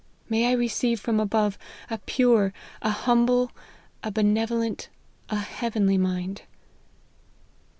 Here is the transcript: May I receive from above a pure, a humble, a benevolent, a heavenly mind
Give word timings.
May 0.29 0.47
I 0.49 0.53
receive 0.53 0.99
from 0.99 1.19
above 1.19 1.59
a 1.87 1.99
pure, 1.99 2.53
a 2.81 2.89
humble, 2.89 3.51
a 4.03 4.09
benevolent, 4.09 4.89
a 5.29 5.35
heavenly 5.37 5.99
mind 5.99 6.41